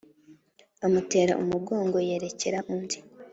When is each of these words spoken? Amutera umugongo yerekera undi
Amutera 0.85 1.33
umugongo 1.43 1.97
yerekera 2.07 2.57
undi 2.73 2.97